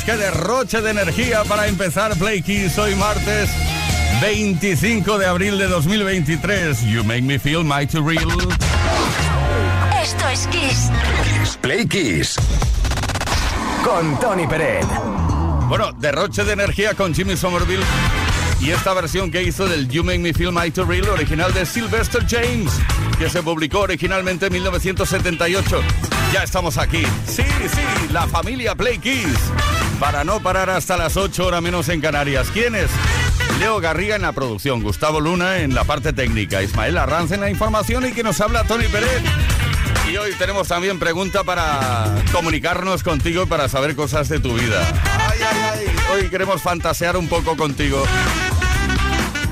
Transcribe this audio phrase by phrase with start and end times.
[0.00, 3.50] Qué derroche de energía para empezar Play Kiss hoy martes
[4.22, 6.82] 25 de abril de 2023.
[6.84, 8.26] You make me feel mighty real.
[10.02, 10.90] Esto es Kiss.
[11.60, 12.36] Play Kiss.
[13.84, 14.86] Con Tony Peret.
[15.68, 17.84] Bueno, derroche de energía con Jimmy Somerville.
[18.60, 22.24] Y esta versión que hizo del You Make Me Feel Mighty Real, original de Sylvester
[22.26, 22.72] James,
[23.18, 25.82] que se publicó originalmente en 1978.
[26.32, 27.02] Ya estamos aquí.
[27.26, 29.36] Sí, sí, la familia Play Kiss
[30.02, 32.48] para no parar hasta las 8 horas menos en Canarias.
[32.52, 32.90] ¿Quiénes?
[33.60, 37.48] Leo Garriga en la producción, Gustavo Luna en la parte técnica, Ismael Arranz en la
[37.48, 39.22] información y que nos habla Tony Pérez.
[40.10, 44.84] Y hoy tenemos también pregunta para comunicarnos contigo para saber cosas de tu vida.
[46.12, 48.04] Hoy queremos fantasear un poco contigo.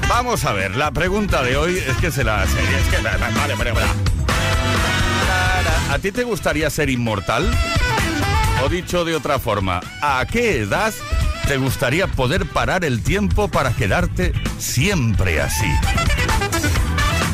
[0.09, 2.59] Vamos a ver, la pregunta de hoy es que se la hace.
[2.59, 3.25] Es que, vale.
[5.93, 7.49] ¿A ti te gustaría ser inmortal?
[8.63, 10.93] O dicho de otra forma, ¿a qué edad
[11.49, 15.67] te gustaría poder parar el tiempo para quedarte siempre así?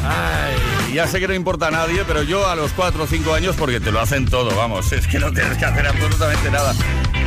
[0.05, 3.35] Ay, ya sé que no importa a nadie, pero yo a los 4 o 5
[3.35, 6.75] años, porque te lo hacen todo, vamos, es que no tienes que hacer absolutamente nada.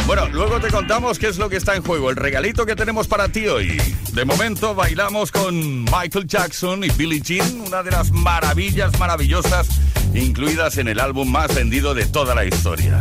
[0.08, 3.08] Bueno, luego te contamos qué es lo que está en juego, el regalito que tenemos
[3.08, 3.82] para ti hoy.
[4.14, 9.68] De momento bailamos con Michael Jackson y Billie Jean, una de las maravillas maravillosas
[10.14, 13.00] incluidas en el álbum más vendido de toda la historia.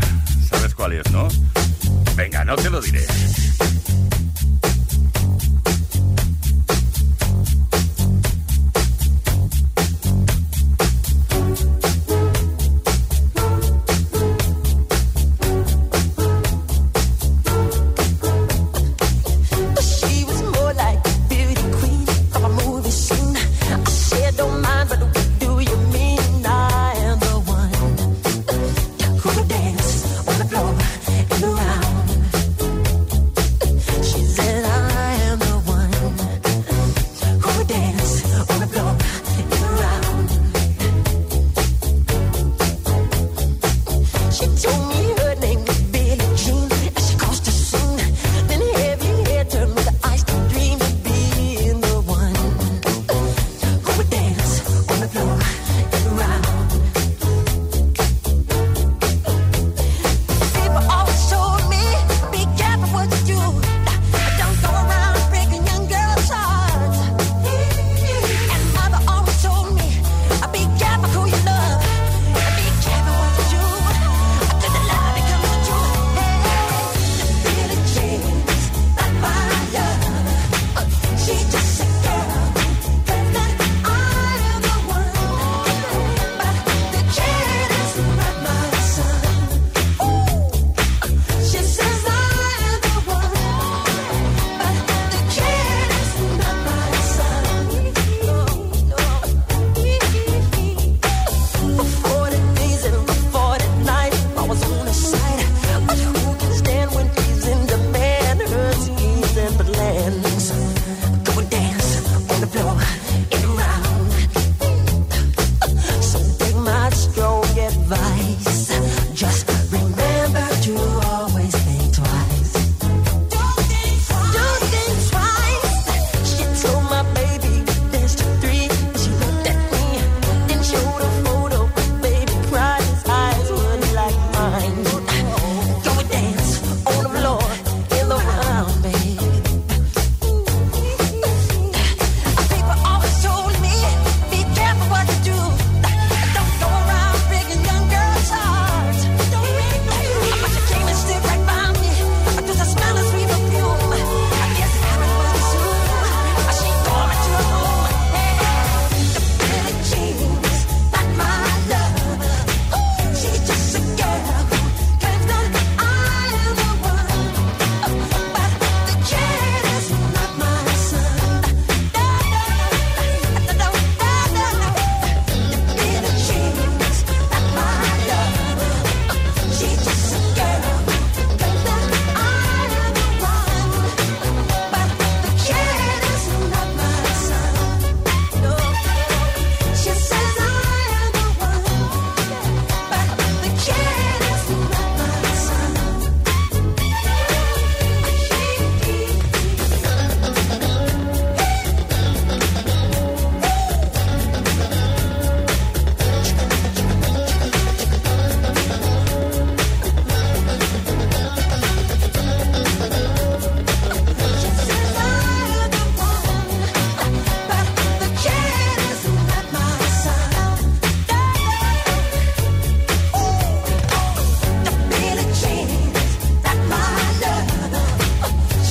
[0.59, 1.29] ¿Sabes cuál es, no?
[2.17, 3.07] Venga, no te lo diré.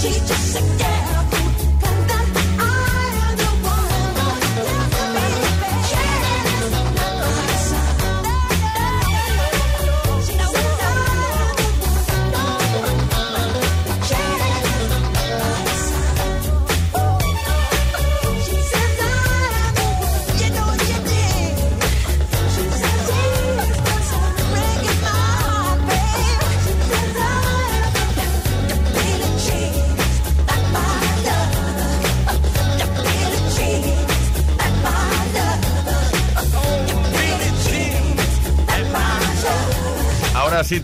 [0.07, 0.86] she's just a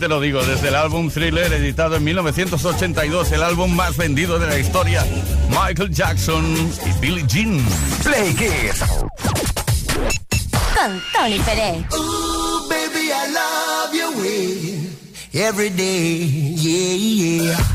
[0.03, 4.47] te lo digo, desde el álbum Thriller, editado en 1982, el álbum más vendido de
[4.47, 5.05] la historia,
[5.47, 6.43] Michael Jackson
[6.85, 7.65] y Billie Jean.
[8.03, 8.83] Play Kiss.
[10.75, 11.85] Con Tony Pérez.
[11.93, 14.89] Ooh, baby, I love your way
[15.31, 17.72] every day, yeah, yeah.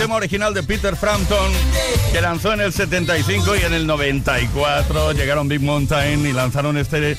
[0.00, 1.52] Tema original de Peter Frampton,
[2.10, 7.12] que lanzó en el 75 y en el 94 llegaron Big Mountain y lanzaron este,
[7.12, 7.16] eh,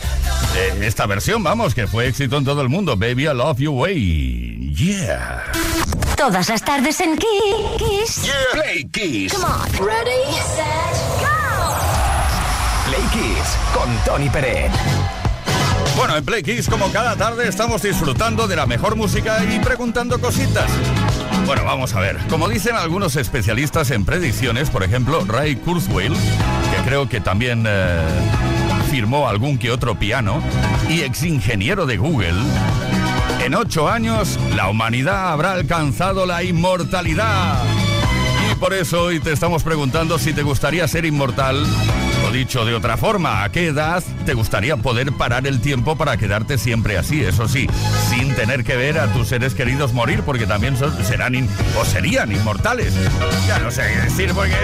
[0.82, 2.98] esta versión, vamos, que fue éxito en todo el mundo.
[2.98, 4.74] Baby I Love You Way.
[4.74, 5.44] Yeah.
[6.18, 8.28] Todas las tardes en Kiss.
[8.52, 9.32] Play Kiss.
[9.32, 9.86] Come on.
[9.86, 10.66] Ready, set,
[11.20, 11.30] go.
[12.88, 14.72] Play Kiss con Tony Pérez.
[15.96, 20.20] Bueno, en Play Kiss, como cada tarde, estamos disfrutando de la mejor música y preguntando
[20.20, 20.72] cositas.
[21.46, 22.18] Bueno, vamos a ver.
[22.30, 28.02] Como dicen algunos especialistas en predicciones, por ejemplo, Ray Kurzweil, que creo que también eh,
[28.90, 30.42] firmó algún que otro piano,
[30.90, 32.36] y ex ingeniero de Google,
[33.44, 37.64] en ocho años la humanidad habrá alcanzado la inmortalidad.
[38.52, 41.66] Y por eso hoy te estamos preguntando si te gustaría ser inmortal
[42.28, 46.18] o dicho de otra forma, ¿a qué edad te gustaría poder parar el tiempo para
[46.18, 47.24] quedarte siempre así?
[47.24, 47.68] Eso sí,
[48.10, 51.48] sin tener que ver a tus seres queridos morir, porque también serán
[51.80, 52.94] o serían inmortales.
[53.48, 54.56] Ya no sé qué decir, porque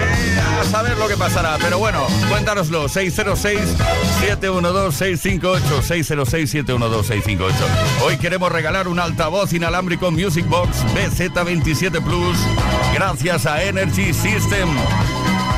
[0.60, 1.56] a saber lo que pasará.
[1.60, 2.88] Pero bueno, cuéntanoslo.
[2.88, 5.82] 606-712-658.
[5.82, 7.52] 606-712-658.
[8.04, 12.36] Hoy queremos regalar un altavoz inalámbrico Music Box BZ27 Plus
[12.94, 14.68] gracias a Energy System.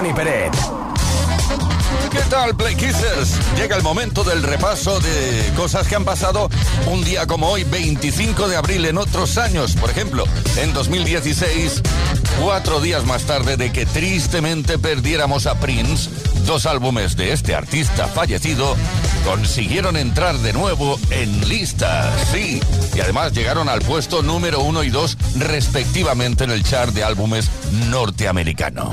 [0.00, 0.50] Tony Peret.
[2.10, 3.38] ¿Qué tal, Play Kissers?
[3.54, 6.48] Llega el momento del repaso de cosas que han pasado
[6.86, 9.74] un día como hoy, 25 de abril, en otros años.
[9.74, 10.24] Por ejemplo,
[10.56, 11.82] en 2016,
[12.40, 16.10] cuatro días más tarde de que tristemente perdiéramos a Prince,
[16.46, 18.76] dos álbumes de este artista fallecido
[19.24, 22.08] consiguieron entrar de nuevo en listas.
[22.32, 22.60] Sí,
[22.94, 27.50] y además llegaron al puesto número uno y dos, respectivamente, en el chart de álbumes
[27.88, 28.90] norteamericano.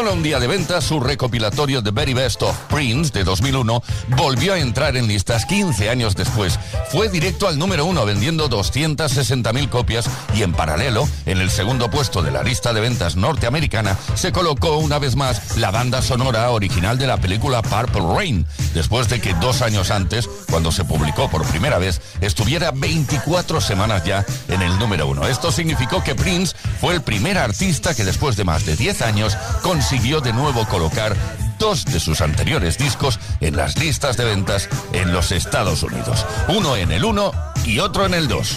[0.00, 3.82] Solo un día de venta, su recopilatorio The Very Best of Prince de 2001
[4.16, 6.58] volvió a entrar en listas 15 años después.
[6.90, 12.22] Fue directo al número uno vendiendo 260.000 copias y en paralelo, en el segundo puesto
[12.22, 16.96] de la lista de ventas norteamericana, se colocó una vez más la banda sonora original
[16.96, 21.44] de la película Purple Rain, después de que dos años antes, cuando se publicó por
[21.44, 25.26] primera vez, estuviera 24 semanas ya en el número uno.
[25.26, 29.36] Esto significó que Prince fue el primer artista que después de más de 10 años
[29.62, 31.16] consiguió de nuevo colocar
[31.58, 36.24] dos de sus anteriores discos en las listas de ventas en los Estados Unidos.
[36.46, 37.32] Uno en el 1
[37.64, 38.56] y otro en el 2.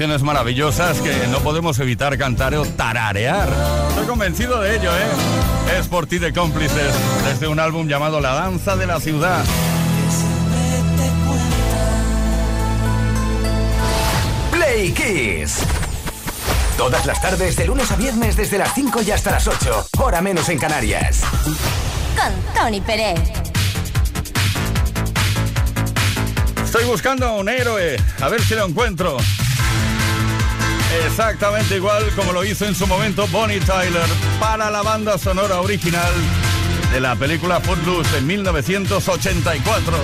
[0.00, 3.50] canciones maravillosas que no podemos evitar cantar o tararear.
[3.90, 5.78] Estoy convencido de ello, ¿eh?
[5.78, 6.94] Es por ti de cómplices,
[7.26, 9.44] desde un álbum llamado La Danza de la Ciudad.
[14.50, 15.58] Play Kiss.
[16.78, 20.22] Todas las tardes, de lunes a viernes, desde las 5 y hasta las 8, hora
[20.22, 21.20] menos en Canarias.
[22.16, 23.20] Con Tony Pérez.
[26.64, 29.18] Estoy buscando a un héroe, a ver si lo encuentro.
[31.06, 34.08] Exactamente igual como lo hizo en su momento Bonnie Tyler
[34.40, 36.12] para la banda sonora original
[36.92, 39.96] de la película Footloose en 1984.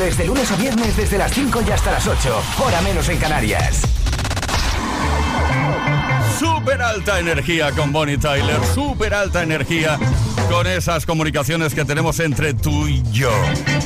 [0.00, 3.18] jueves de lunes a viernes desde las 5 y hasta las 8, hora menos en
[3.18, 3.82] Canarias.
[6.38, 9.98] Super alta energía con Bonnie Tyler, super alta energía
[10.48, 13.30] con esas comunicaciones que tenemos entre tú y yo.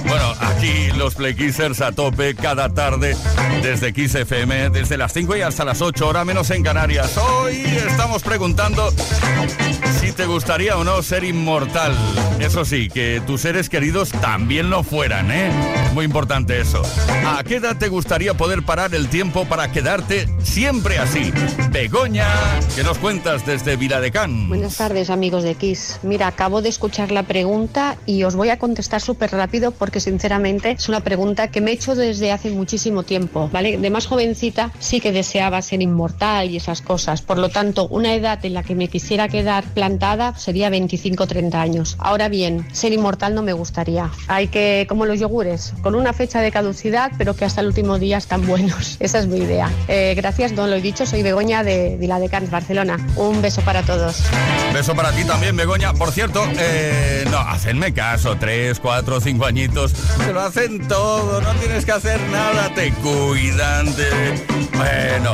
[0.06, 0.33] Bueno,
[0.64, 3.14] Aquí los Play Kissers a tope cada tarde
[3.62, 7.18] desde Kiss FM, desde las 5 y hasta las 8, hora menos en Canarias.
[7.18, 8.90] Hoy estamos preguntando
[10.00, 11.94] si te gustaría o no ser inmortal.
[12.40, 15.50] Eso sí, que tus seres queridos también lo fueran, ¿eh?
[15.92, 16.82] Muy importante eso.
[17.26, 21.30] ¿A qué edad te gustaría poder parar el tiempo para quedarte siempre así?
[21.72, 22.26] Begoña,
[22.74, 24.48] ¿qué nos cuentas desde Viladecán?
[24.48, 26.00] Buenas tardes, amigos de Kiss.
[26.02, 30.53] Mira, acabo de escuchar la pregunta y os voy a contestar súper rápido porque sinceramente
[30.62, 33.78] es una pregunta que me he hecho desde hace muchísimo tiempo, ¿vale?
[33.78, 37.22] De más jovencita sí que deseaba ser inmortal y esas cosas.
[37.22, 41.96] Por lo tanto, una edad en la que me quisiera quedar plantada sería 25-30 años.
[41.98, 44.10] Ahora bien, ser inmortal no me gustaría.
[44.28, 47.98] Hay que, como los yogures, con una fecha de caducidad, pero que hasta el último
[47.98, 48.96] día están buenos.
[49.00, 49.70] Esa es mi idea.
[49.88, 52.98] Eh, gracias, no lo he dicho, soy Begoña de Viladecans, Barcelona.
[53.16, 54.22] Un beso para todos.
[54.72, 55.92] Beso para ti también, Begoña.
[55.94, 59.92] Por cierto, eh, no, hacenme caso, tres, cuatro, cinco añitos.
[59.92, 63.86] Te lo hacen todo, no tienes que hacer nada, te cuidan.
[64.74, 65.32] Bueno,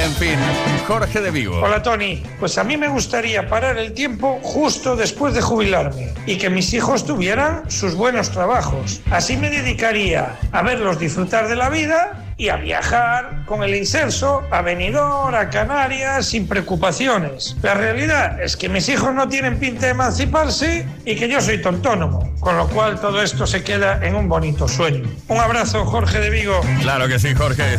[0.00, 0.38] en fin,
[0.86, 1.60] Jorge de Vigo.
[1.60, 6.38] Hola Tony, pues a mí me gustaría parar el tiempo justo después de jubilarme y
[6.38, 9.00] que mis hijos tuvieran sus buenos trabajos.
[9.10, 14.42] Así me dedicaría a verlos disfrutar de la vida y a viajar con el inserso
[14.50, 17.56] a Benidorm, a Canarias, sin preocupaciones.
[17.62, 21.62] La realidad es que mis hijos no tienen pinta de emanciparse y que yo soy
[21.62, 25.08] tontónomo, con lo cual todo esto se queda en un bonito sueño.
[25.28, 26.60] Un abrazo, Jorge de Vigo.
[26.80, 27.78] Claro que sí, Jorge.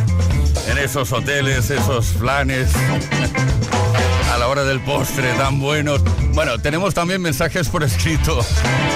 [0.70, 2.72] En esos hoteles, esos planes.
[4.34, 6.02] A la hora del postre tan buenos.
[6.32, 8.40] Bueno, tenemos también mensajes por escrito.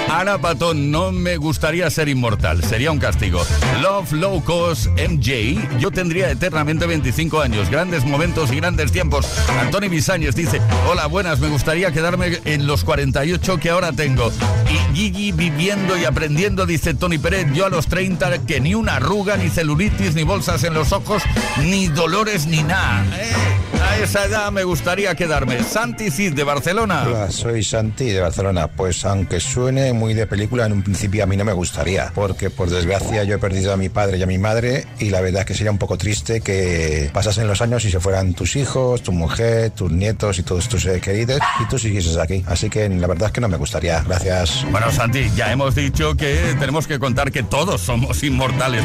[0.09, 3.41] Ana Patón, no me gustaría ser inmortal, sería un castigo.
[3.81, 9.27] Love Low Cost MJ, yo tendría eternamente 25 años, grandes momentos y grandes tiempos.
[9.61, 10.59] Antoni Bisáñez dice,
[10.89, 14.33] hola, buenas, me gustaría quedarme en los 48 que ahora tengo.
[14.69, 18.97] Y Gigi viviendo y aprendiendo, dice Tony Pérez, yo a los 30 que ni una
[18.97, 21.23] arruga, ni celulitis, ni bolsas en los ojos,
[21.61, 23.05] ni dolores, ni nada.
[23.17, 25.63] Eh, A esa edad me gustaría quedarme.
[25.63, 27.05] Santi Cid de Barcelona.
[27.07, 28.67] Hola, soy Santi de Barcelona.
[28.67, 32.51] Pues aunque suene muy de película, en un principio a mí no me gustaría, porque
[32.51, 35.41] por desgracia yo he perdido a mi padre y a mi madre y la verdad
[35.41, 39.01] es que sería un poco triste que pasasen los años y se fueran tus hijos,
[39.01, 42.43] tu mujer, tus nietos y todos tus seres queridos y tú siguieses aquí.
[42.47, 44.03] Así que la verdad es que no me gustaría.
[44.03, 44.65] Gracias.
[44.71, 48.83] Bueno, Santi, ya hemos dicho que tenemos que contar que todos somos inmortales.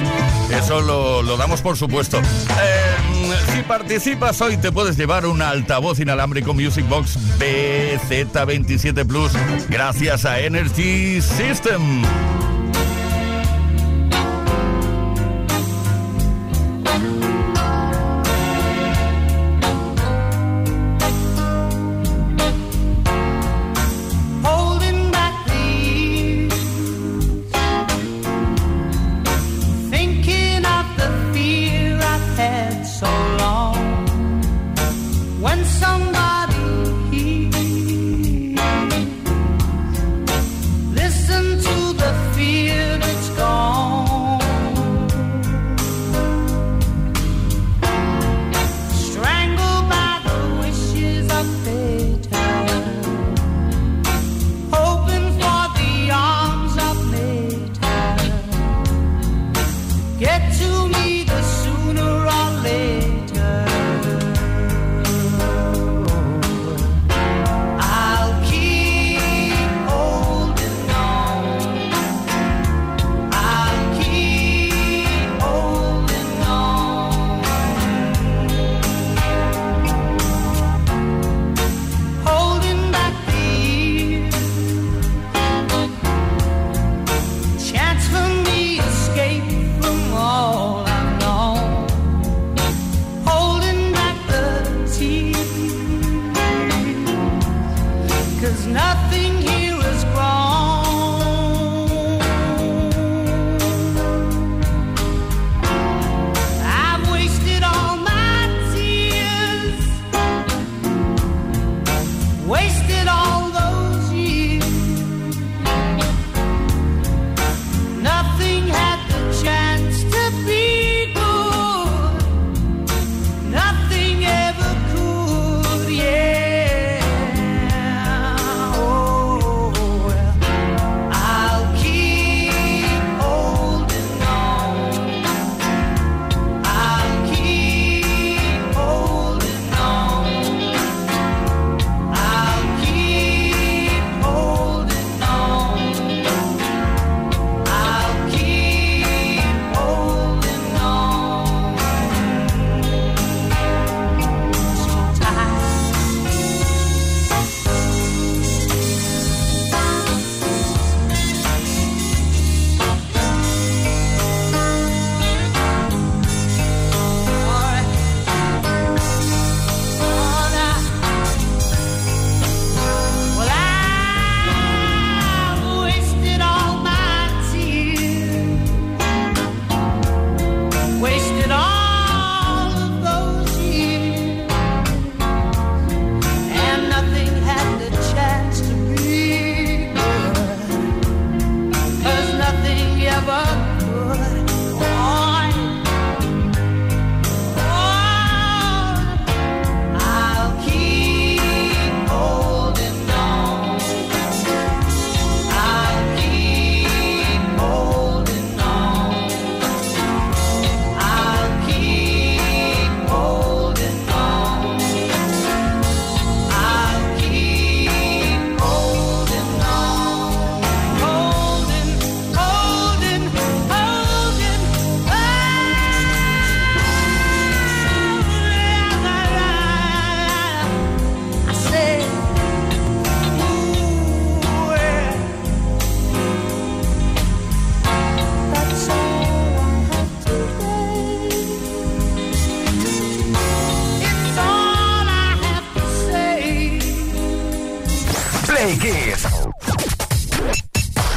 [0.51, 2.19] Eso lo, lo damos por supuesto.
[2.21, 9.33] Eh, si participas hoy te puedes llevar un altavoz inalámbrico Music Box BZ27 Plus
[9.69, 12.03] gracias a Energy System.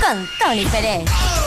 [0.07, 1.46] Con Tony Pérez.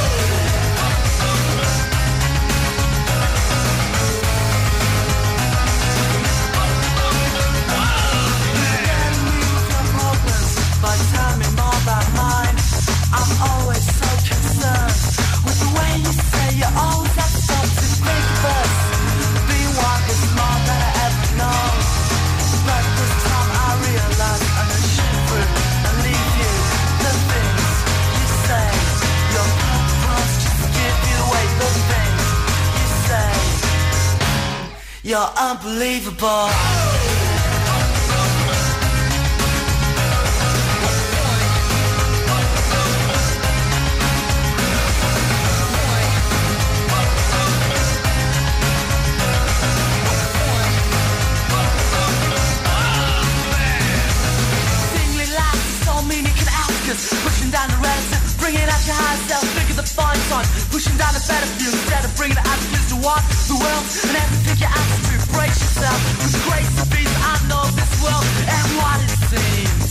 [56.47, 57.11] Ask us.
[57.23, 60.47] Pushing down the relative, bringing out your high self, figure the fine time.
[60.71, 64.57] Pushing down the better view instead of bringing attitudes to what the world and everything
[64.61, 65.99] you ask to brace yourself.
[66.31, 69.89] The grace of peace, I know this world and what it seems.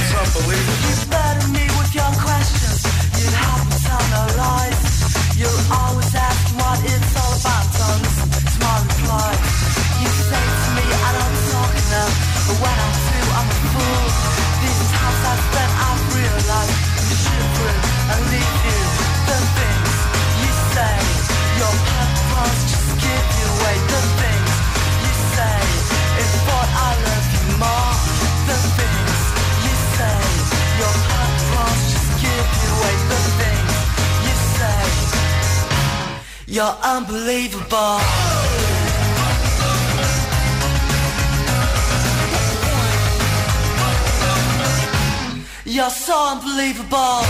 [0.00, 0.80] Es unbelievable.
[0.88, 2.80] You burden me with your questions.
[3.20, 4.80] You haven't told no lies.
[5.36, 6.01] You're always
[36.52, 37.98] you're unbelievable.
[45.64, 47.24] You're so unbelievable.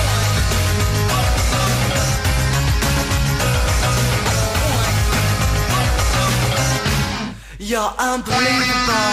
[7.60, 9.12] You're unbelievable.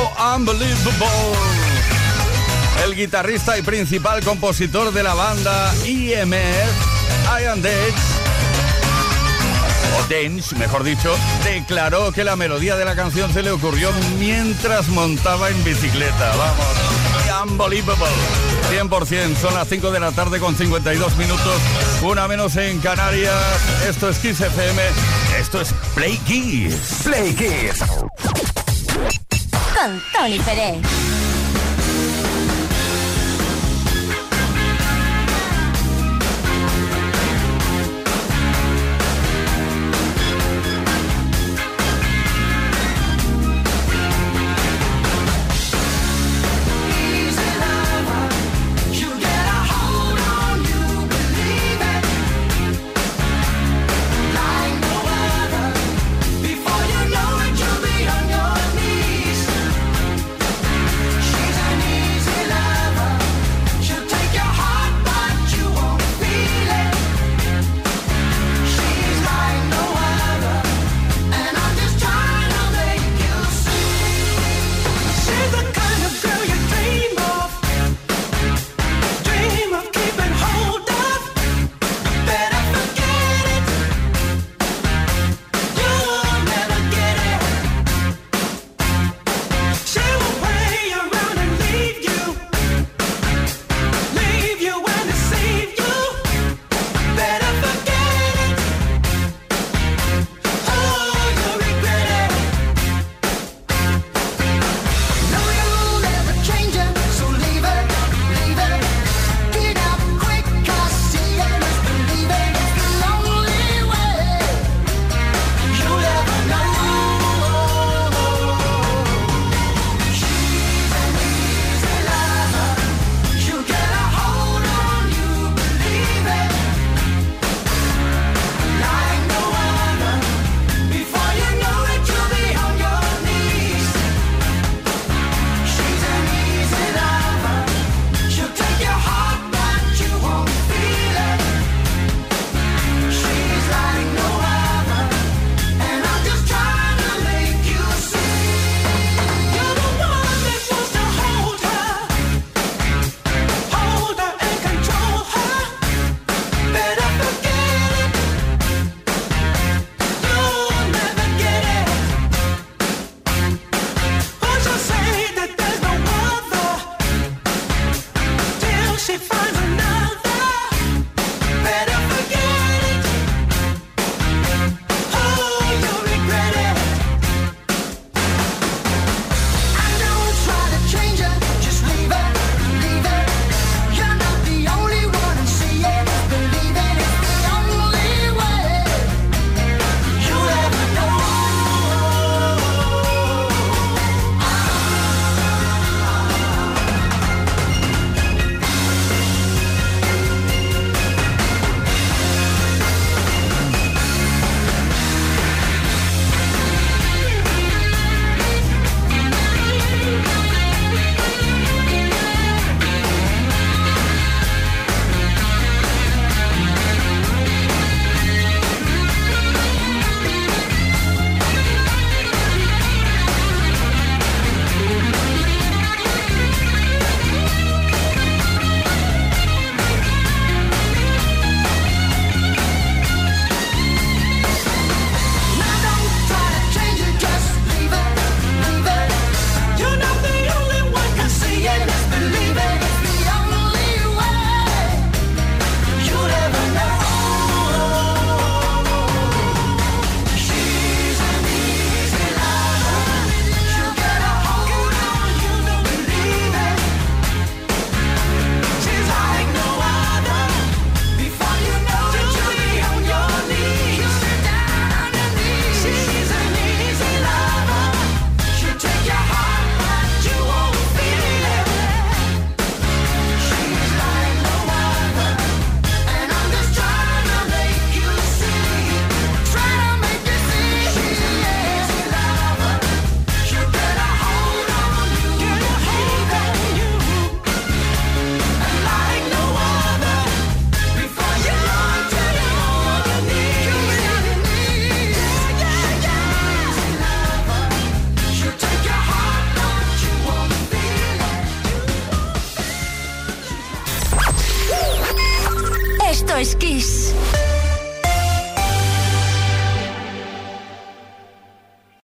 [0.00, 1.57] Oh, unbelievable.
[2.84, 6.32] El guitarrista y principal compositor de la banda IMF,
[7.40, 7.94] Ian Dage,
[9.96, 11.14] o Dance, mejor dicho,
[11.44, 16.34] declaró que la melodía de la canción se le ocurrió mientras montaba en bicicleta.
[16.36, 18.06] Vamos, unbelievable.
[18.70, 21.60] 100%, son las 5 de la tarde con 52 minutos,
[22.02, 23.34] una menos en Canarias.
[23.88, 24.82] Esto es Kiss FM,
[25.38, 27.00] esto es Play Kiss.
[27.04, 27.78] Play Kiss.
[29.74, 31.27] Con Tony Pérez.